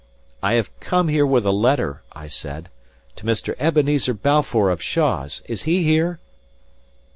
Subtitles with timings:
[0.41, 2.69] "I have come here with a letter," I said,
[3.17, 3.53] "to Mr.
[3.59, 5.43] Ebenezer Balfour of Shaws.
[5.45, 6.19] Is he here?"